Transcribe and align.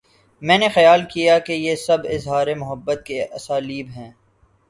میں 0.41 0.57
نے 0.57 0.67
خیال 0.69 1.01
کیا 1.13 1.37
کہ 1.39 1.53
یہ 1.53 1.75
سب 1.75 1.97
اظہار 2.09 2.47
محبت 2.55 3.01
کے 3.05 3.23
اسالیب 3.23 3.87
ہیں۔ 3.95 4.11